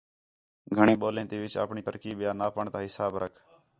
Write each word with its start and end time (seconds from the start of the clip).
گھݨیں 0.75 0.99
ٻولیں 1.01 1.27
تے 1.29 1.35
وِچ 1.41 1.53
آپݨی 1.63 1.81
ترقی 1.87 2.11
ٻیا 2.17 2.31
ناپݨ 2.39 2.65
تا 2.73 2.79
حساب 2.85 3.11
رکھ۔ 3.23 3.37